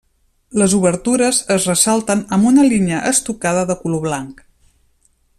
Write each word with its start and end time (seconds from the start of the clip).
Les 0.59 0.71
obertures 0.77 1.41
es 1.55 1.67
ressalten 1.71 2.23
amb 2.37 2.49
una 2.51 2.65
línia 2.69 3.01
estucada 3.13 3.65
de 3.73 3.77
color 3.83 4.03
blanc. 4.07 4.41